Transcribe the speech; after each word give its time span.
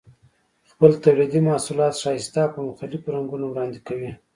خپل 0.71 0.91
تولیدي 1.03 1.39
محصولات 1.49 1.93
ښایسته 2.01 2.41
او 2.45 2.53
په 2.53 2.59
مختلفو 2.67 3.13
رنګونو 3.15 3.45
وړاندې 3.47 3.79
کوي. 3.87 4.11